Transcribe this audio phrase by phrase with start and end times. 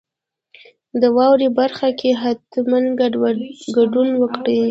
[1.01, 2.79] د واورئ برخه کې حتما
[3.77, 4.59] ګډون وکړئ.